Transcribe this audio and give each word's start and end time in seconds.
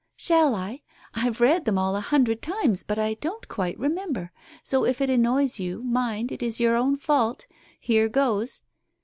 "Shall 0.15 0.55
I? 0.55 0.81
I've 1.13 1.39
read 1.39 1.65
them 1.65 1.77
all 1.77 1.95
a 1.95 1.99
hundred 1.99 2.41
times, 2.41 2.81
but 2.81 2.97
I 2.97 3.13
don't 3.13 3.47
quite 3.47 3.77
remember, 3.77 4.31
so 4.63 4.83
if 4.83 4.99
it 4.99 5.11
annoys 5.11 5.59
you, 5.59 5.83
mind, 5.83 6.31
it 6.31 6.41
is 6.41 6.59
your 6.59 6.75
own 6.75 6.97
fault. 6.97 7.45
Here 7.79 8.09
goes 8.09 8.61